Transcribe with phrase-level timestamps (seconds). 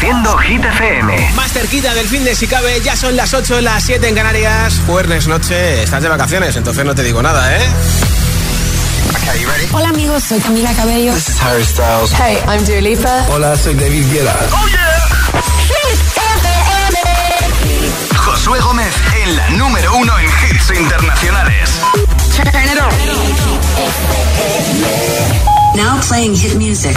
[0.00, 1.32] Reproduciendo Hit FM.
[1.34, 4.80] Más cerquita del fin de si cabe, ya son las 8, las 7 en Canarias.
[4.86, 7.60] Jueves noche, estás de vacaciones, entonces no te digo nada, ¿eh?
[9.72, 11.12] Hola amigos, soy Camila Cabello.
[11.12, 12.12] This is Harry Styles.
[12.14, 13.26] Hey, I'm Dua Lipa.
[13.28, 14.34] Hola, soy David Guetta.
[14.52, 15.00] Oh yeah.
[18.16, 21.70] Josué Gómez en la número uno en hits internacionales.
[25.74, 26.96] Now playing hit music.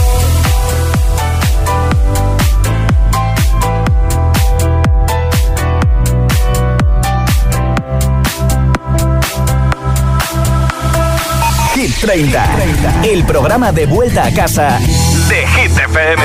[12.01, 14.79] 30, el programa de vuelta a casa
[15.29, 16.21] de Hit FM.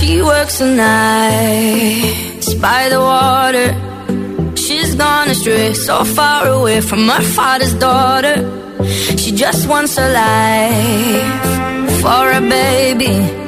[0.00, 4.56] She works the nights by the water.
[4.56, 8.36] She's gone astray, so far away from her father's daughter.
[9.18, 13.47] She just wants a life for a baby.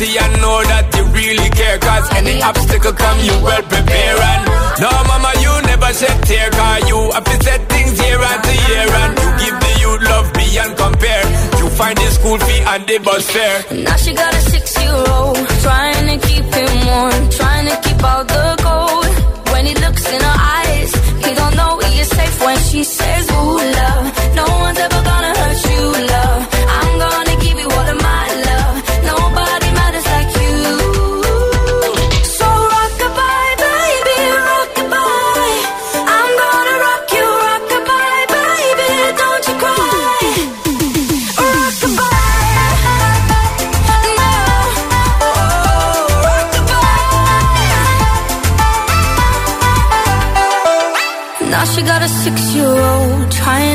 [0.00, 4.42] see and know that you really care Cause any obstacle come, you well prepare And
[4.80, 8.88] no mama, you never shed tear Cause you have to set things year after year
[9.02, 11.24] And you give the youth love beyond compare.
[11.60, 13.58] You find the school fee and the bus fare.
[13.84, 15.36] Now she got a six-year-old
[15.66, 19.10] Trying to keep him warm Trying to keep out the cold
[19.52, 20.90] When he looks in her eyes
[21.24, 24.04] He don't know he is safe when she says, ooh, love
[24.40, 26.59] No one's ever gonna hurt you, love.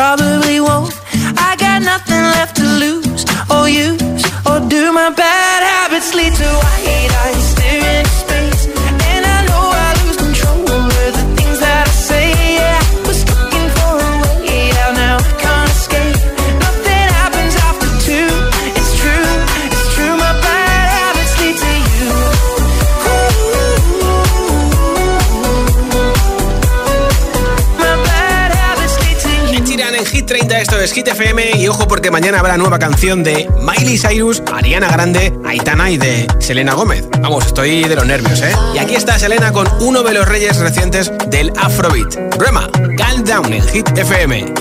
[0.00, 0.98] probably won't.
[1.36, 3.99] I got nothing left to lose or you.
[32.10, 37.06] Mañana habrá nueva canción de Miley Cyrus, Ariana Grande, Aitana y de Selena Gómez.
[37.20, 38.52] Vamos, estoy de los nervios, ¿eh?
[38.74, 42.36] Y aquí está Selena con uno de los reyes recientes del Afrobeat.
[42.38, 44.54] Rema, Calm Down en Hit FM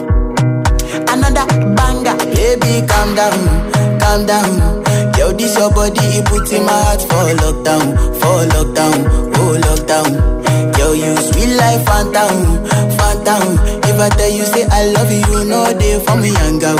[13.99, 16.71] never tell you say I love you, no day for me, yanga,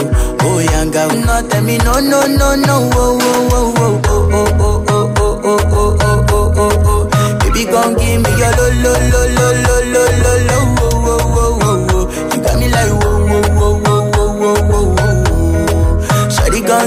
[0.42, 1.04] oh yanga.
[1.26, 5.12] No tell me no, no, no, no, oh, oh, oh, oh, oh, oh, oh, oh,
[5.20, 7.40] oh, oh, oh, oh, oh, oh, oh.
[7.40, 11.36] Baby, gon' give me your lo, lo, lo, lo, lo, lo, lo, lo, oh, oh,
[11.36, 12.06] oh, oh, oh.
[12.32, 15.20] You got me like, whoa, whoa, whoa, whoa, whoa, whoa, whoa,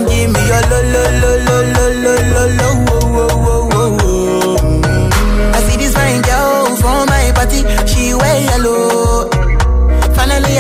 [0.09, 1.57] give me your lo, lo, lo, lo,
[2.03, 2.72] lo, lo, lo.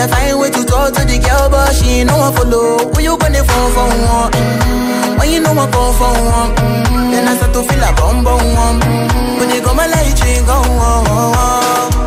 [0.02, 2.90] a find way to talk to the girl, but she ain't know I follow.
[2.92, 5.18] When you gonna phone for one?
[5.18, 6.50] When you know I phone for one?
[7.10, 8.40] Then I start to feel a bum bum.
[8.40, 9.38] Mm-hmm.
[9.38, 10.64] When you go my light, you ain't gone.
[10.66, 11.32] Oh, oh.
[11.36, 12.01] oh.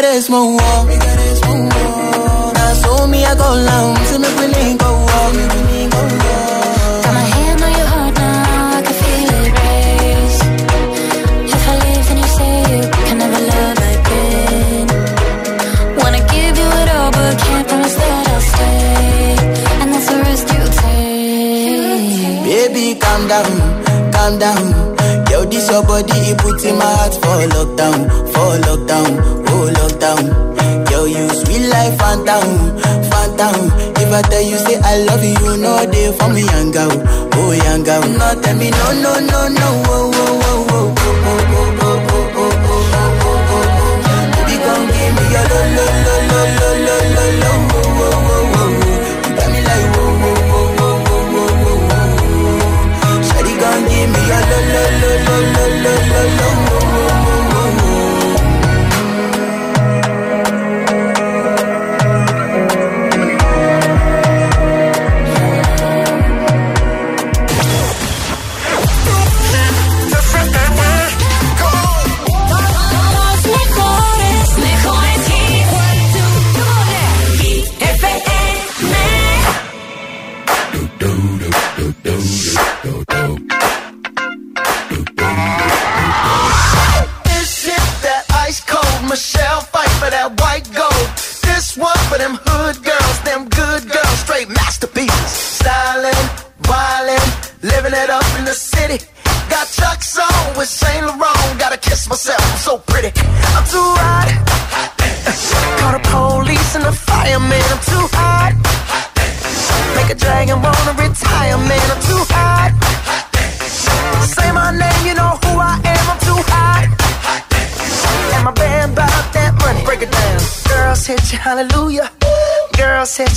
[0.00, 0.79] eres Moa.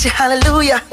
[0.03, 0.92] you hallelujah.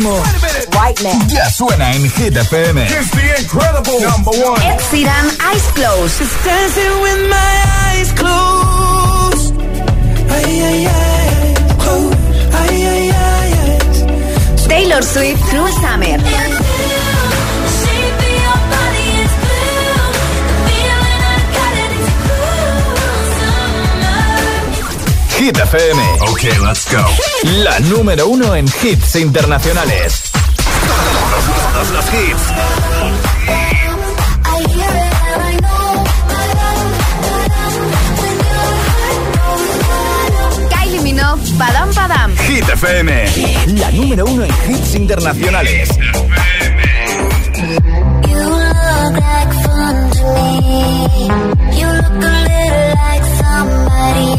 [0.00, 0.22] último
[1.28, 2.82] ya suena en Hit FM.
[2.82, 4.60] It's the incredible number one.
[4.62, 6.18] Ed Sheeran, Eyes Closed.
[6.18, 7.52] Just dancing with my
[7.84, 9.54] eyes closed.
[10.30, 12.18] Ay, ay, ay, closed.
[12.52, 14.68] Ay, ay, ay, ay.
[14.68, 16.59] Taylor Swift, Cruel Summer.
[25.40, 25.98] Hit FM.
[26.28, 27.02] Ok, let's go.
[27.64, 30.20] La número uno en hits internacionales.
[31.72, 32.42] Todos los hits.
[40.68, 42.36] Kylie Minogue, Padam Padam.
[42.36, 43.26] Hit FM.
[43.78, 45.88] La número uno en hits internacionales.
[48.28, 51.80] You look like fun to me.
[51.80, 52.49] You look
[53.60, 54.32] somebody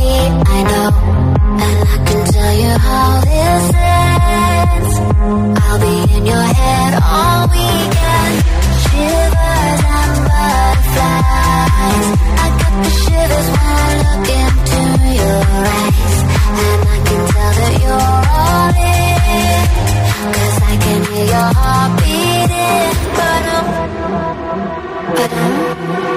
[0.56, 0.90] I know.
[1.66, 4.94] And I can tell you how this ends.
[5.64, 8.36] I'll be in your head all weekend.
[8.86, 12.08] Shivers and butterflies.
[12.44, 14.82] I got the shivers when I look into
[15.22, 16.18] your eyes.
[16.62, 19.64] And I can tell that you're all in.
[20.36, 22.94] Cause I can hear your heart beating.
[23.18, 23.66] Ba-dum,
[25.16, 26.11] ba-dum, ba-dum,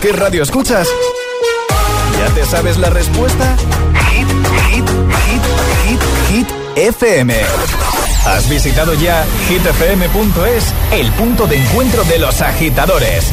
[0.00, 0.88] qué radio escuchas,
[2.18, 3.56] ¿ya te sabes la respuesta?
[4.10, 4.28] Hit,
[4.70, 5.42] hit, hit,
[5.84, 6.00] hit,
[6.30, 7.34] hit FM.
[8.26, 13.32] ¿Has visitado ya hitfm.es, el punto de encuentro de los agitadores?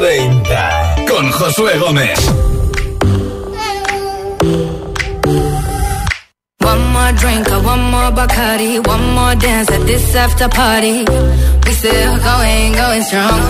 [0.00, 2.18] 30 con Josué Gómez.
[6.60, 11.04] One more drink, one more Bacardi, one more dance at this after party.
[11.64, 13.40] We still going, going strong.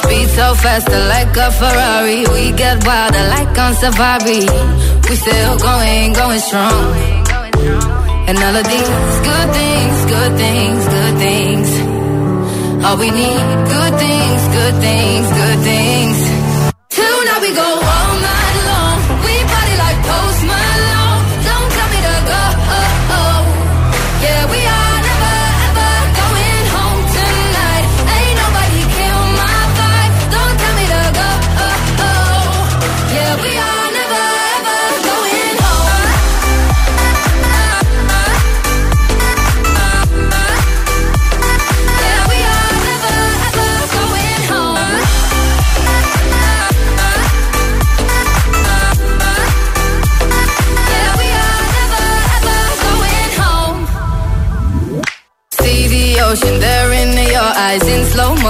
[0.00, 2.24] Speed so fast, like a Ferrari.
[2.32, 4.48] We get wilder, like on safari.
[5.08, 6.96] We still going, going strong.
[8.28, 11.97] And all of these good things, good things, good things
[12.84, 16.18] all we need, good things, good things, good things.
[16.90, 17.87] Till now we go.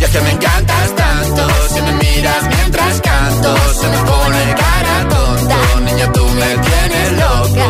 [0.00, 5.08] Y es que me encantas tanto, si me miras mientras canto, se me pone cara
[5.08, 5.56] tonta.
[5.80, 7.66] Niña, tú me tienes loca.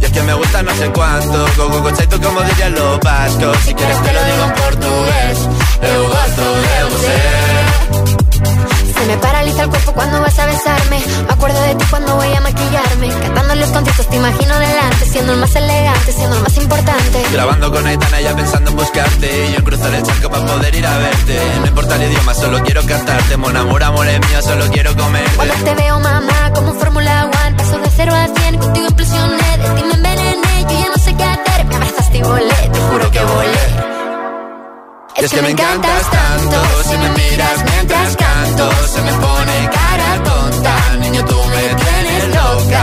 [0.00, 3.56] Y es que me gusta no sé cuánto, go, go, chaito como dirían los vascos.
[3.64, 5.38] Si quieres te lo digo en portugués,
[5.82, 7.82] eu gosto de você.
[9.02, 11.02] Se me paraliza el cuerpo cuando vas a besarme.
[11.26, 13.08] Me acuerdo de ti cuando voy a maquillarme.
[13.08, 15.06] Cantando los conciertos te imagino delante.
[15.06, 17.24] Siendo el más elegante, siendo el más importante.
[17.32, 19.46] Grabando con Aitana ya pensando en buscarte.
[19.48, 21.11] Y yo en cruzar el charco para poder ir a verte.
[22.42, 23.36] Solo quiero cantarte.
[23.36, 25.30] Mon amor, amor es mío, solo quiero comer.
[25.36, 27.56] Cuando te veo, mamá, como Fórmula One.
[27.56, 29.58] Paso de cero a cien, contigo implosioné.
[29.58, 31.64] De ti me envenené, yo ya no sé qué hacer.
[31.66, 33.66] Me abrazaste y volé, te juro que volé.
[35.16, 40.96] Es que me encantas tanto, si me miras mientras canto, se me pone cara tonta,
[40.98, 42.82] niño tú me tienes loca.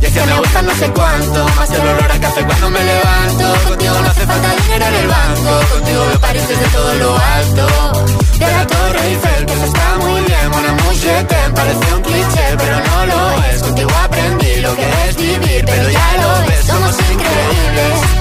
[0.00, 2.80] Y es que me gusta no sé cuánto, más el olor a café cuando me
[2.82, 3.68] levanto.
[3.68, 8.27] Contigo no hace falta dinero en el banco, contigo veo París desde todo lo alto.
[8.38, 10.76] De la Torre Eiffel, que eso está muy bien, una
[11.24, 13.62] te parece un cliché, pero no lo es.
[13.62, 18.18] Contigo aprendí lo que es vivir, pero ya lo ves, somos increíbles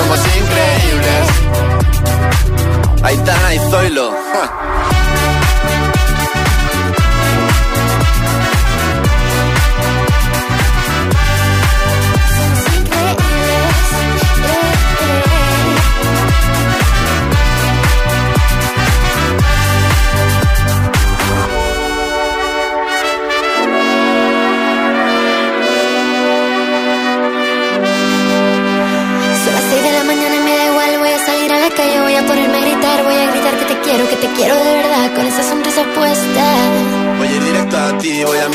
[0.00, 1.26] somos increíbles.
[3.02, 4.10] Aitana y Zoilo.
[4.10, 5.49] quiero,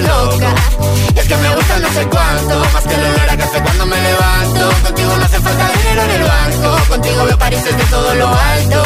[0.00, 0.54] loca.
[1.14, 3.86] Y es que me gusta no sé cuánto, más que el olor a café cuando
[3.86, 4.70] me levanto.
[4.82, 8.82] Contigo no hace falta dinero en el banco, contigo veo París desde todo lo alto.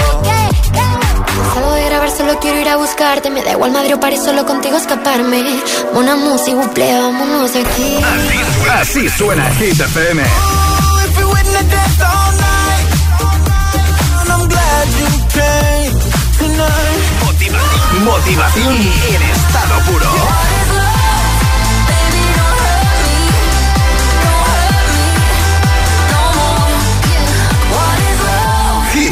[1.54, 3.30] Salgo de grabar, solo quiero ir a buscarte.
[3.30, 5.60] Me da igual Madrid o París, solo contigo escaparme.
[5.94, 7.96] Una música, buple, vámonos aquí.
[8.04, 10.22] Así, así suena Hit FM.
[17.20, 20.49] Motivación, motivación en estado puro.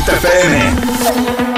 [0.08, 1.57] FM.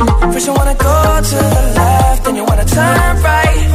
[0.00, 3.68] First you wanna go to the left, then you wanna turn right.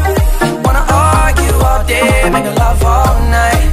[0.66, 3.70] Wanna argue all day, make love all night.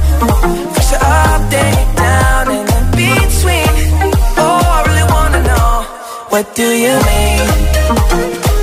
[0.73, 3.73] First you're up, then you're down, and in between.
[4.37, 5.69] Oh, I really wanna know,
[6.29, 7.47] what do you mean?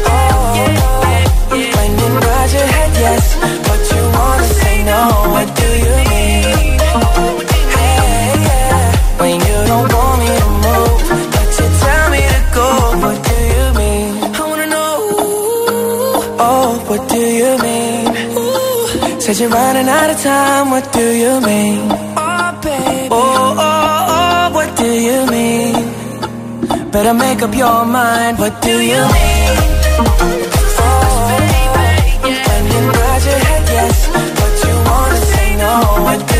[0.07, 0.55] Oh,
[1.77, 3.25] when you nod your head yes,
[3.67, 5.01] but you wanna say no.
[5.35, 6.00] What do you
[19.73, 20.71] running out of time.
[20.71, 21.79] What do you mean?
[22.17, 23.09] Oh, baby.
[23.13, 25.75] Oh, oh, oh, what do you mean?
[26.91, 28.39] Better make up your mind.
[28.39, 29.57] What do you mean?
[30.03, 30.27] Oh,
[32.49, 33.97] When you nod your head yes,
[34.41, 35.73] but you wanna say no.
[36.07, 36.40] What do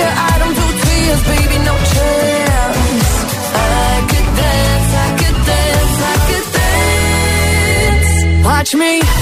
[0.00, 3.10] I don't do tears, baby, no chance.
[3.54, 8.12] I could dance, I could dance, I could dance.
[8.46, 9.21] Watch me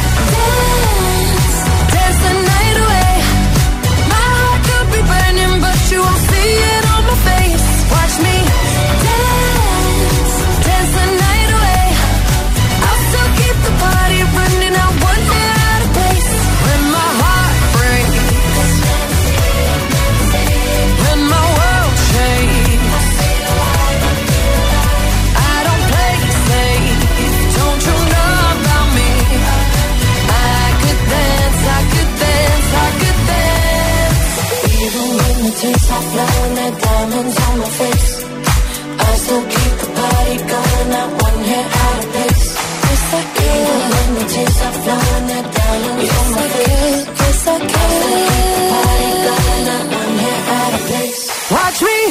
[51.51, 52.09] Watch me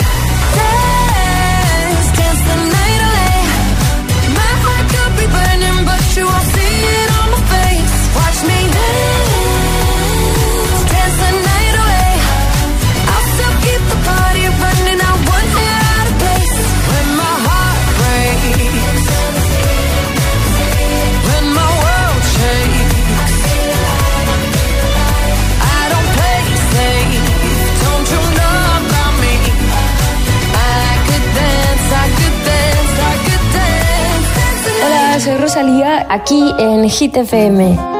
[0.55, 0.80] dance.
[36.09, 38.00] Aquí en Hit FM.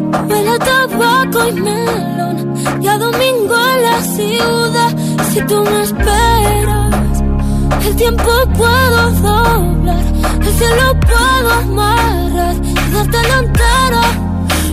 [0.27, 2.53] Huele a tabaco y melón.
[2.81, 4.91] Y a domingo en la ciudad.
[5.31, 7.23] Si tú me esperas,
[7.85, 10.03] el tiempo puedo doblar.
[10.45, 14.01] El cielo puedo amarrar y dártelo entero.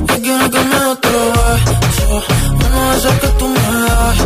[0.08, 2.22] Yo quiero que me otro beso,
[2.66, 4.18] uno de esos que tú me das.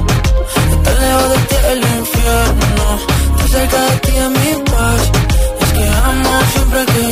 [0.72, 2.86] Estar lejos de ti el infierno,
[3.36, 5.02] estar cerca de ti es mi paz.
[5.60, 7.11] Es que amo siempre que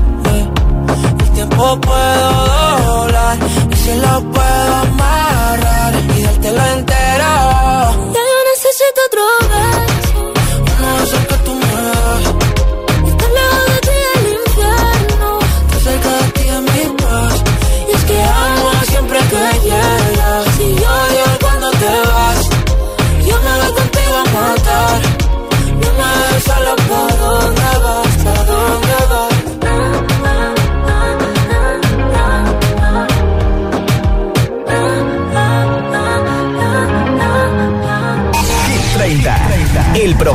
[1.61, 2.45] tiempo puedo
[2.85, 3.37] doblar
[3.71, 8.20] y si lo puedo amarrar y dártelo entero.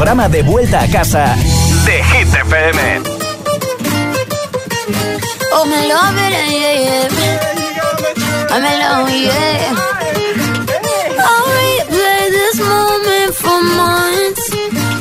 [0.06, 1.34] Programa de vuelta a casa
[1.84, 3.02] de Hit FM.
[5.52, 7.08] Oh, me love it, yeah, yeah.
[8.52, 9.74] I'm alone, yeah.
[11.18, 14.44] I'll replay this moment for months.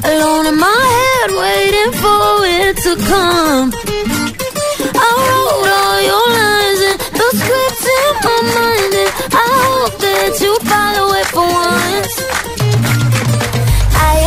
[0.06, 3.72] Alone in my head, waiting for it to come.
[4.96, 10.42] I wrote all your lines and those scripts in my mind, and I hope that
[10.42, 12.55] you follow it for once.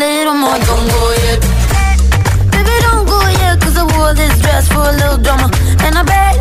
[0.00, 0.56] little more.
[0.68, 1.40] Don't go yet.
[2.52, 5.48] Baby, don't go yet, cause I wore this dress for a little drama.
[5.84, 6.36] And I bet,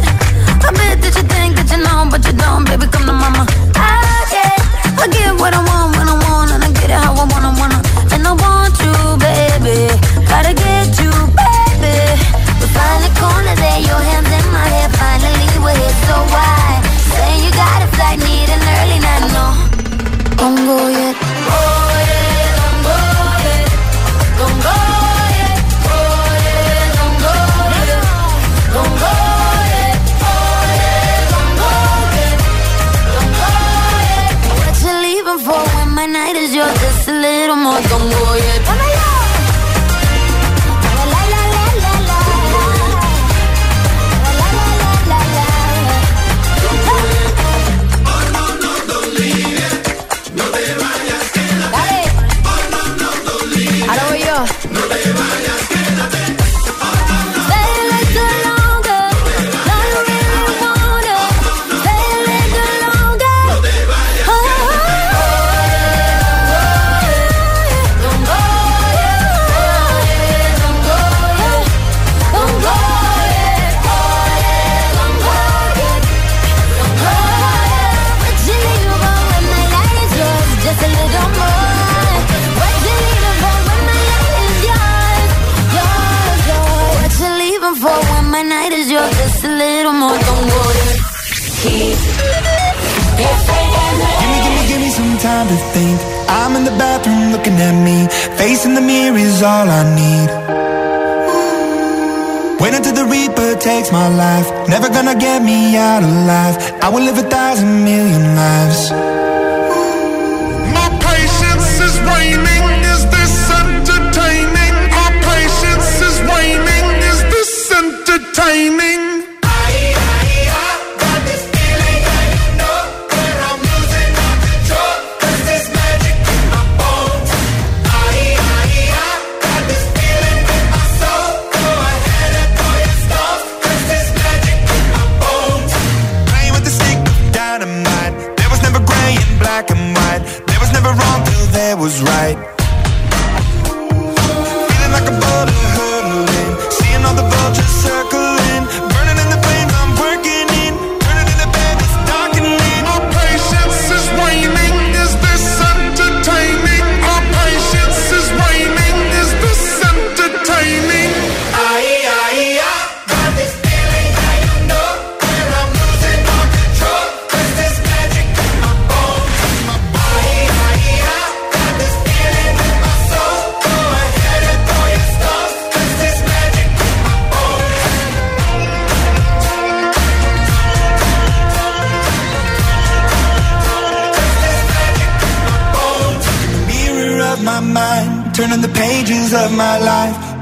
[0.68, 3.44] I bet that you think that you know, but you don't, baby, come to mama.
[3.76, 4.60] Ah, I get,
[5.04, 5.89] I get what I want,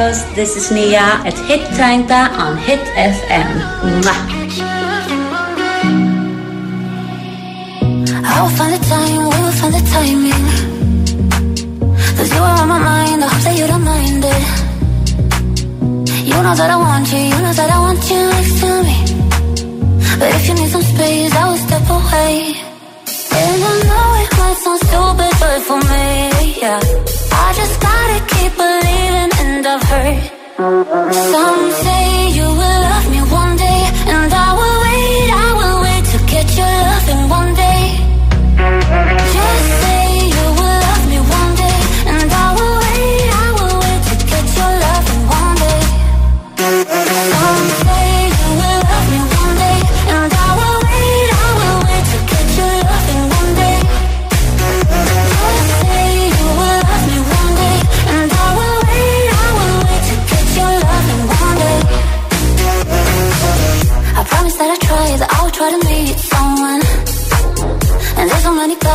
[0.00, 0.24] Amigos.
[0.34, 3.50] This is Nia at Hit Tanga on Hit FM.
[4.00, 4.20] Mwah.
[8.24, 10.46] I will find the time, we will find the timing.
[12.16, 14.44] Cause you are on my mind, I hope that you don't mind it.
[16.28, 17.49] You know that I want you, you know
[29.72, 31.14] I've heard.
[31.14, 32.99] Some say you will love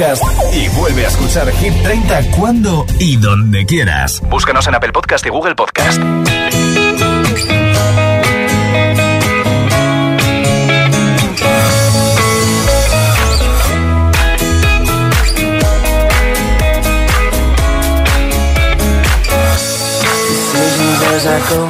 [0.00, 4.22] Podcast y vuelve a escuchar Hit 30 cuando y donde quieras.
[4.30, 6.00] Búscanos en Apple Podcast y Google Podcast.
[21.12, 21.66] as I go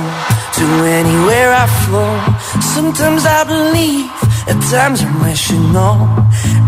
[0.58, 2.60] to anywhere I flow.
[2.60, 4.10] Sometimes I believe,
[4.46, 6.19] at times I'm rational.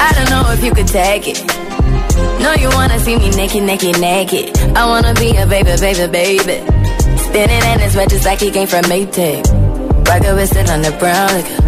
[0.00, 1.44] I don't know if you could take it.
[2.40, 4.56] No, you wanna see me naked, naked, naked.
[4.76, 6.56] I wanna be a baby, baby, baby.
[7.18, 9.42] Spinning in his red just like he came from Maytag.
[10.08, 11.62] Rocket with it on the brown liquor.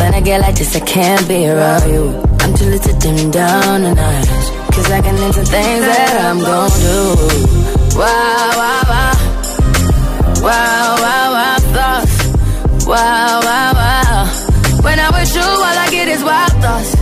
[0.00, 2.04] When I get like this, I can't be around you.
[2.40, 4.26] I'm too little to dim down the night.
[4.72, 7.98] Cause I can into things that I'm gon' do.
[7.98, 9.32] Wow, wow, wow.
[10.42, 12.86] Wow, wow, wow, thoughts.
[12.86, 14.82] Wow, wow, wow.
[14.82, 17.01] When I'm with you, all I get is wild thoughts.